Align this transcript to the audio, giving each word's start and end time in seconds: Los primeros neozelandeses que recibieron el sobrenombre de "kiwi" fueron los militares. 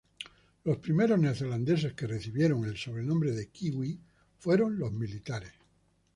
Los 0.63 0.77
primeros 0.77 1.19
neozelandeses 1.19 1.93
que 1.93 2.07
recibieron 2.07 2.65
el 2.65 2.75
sobrenombre 2.75 3.33
de 3.33 3.49
"kiwi" 3.51 3.99
fueron 4.39 4.79
los 4.79 4.91
militares. 4.91 5.51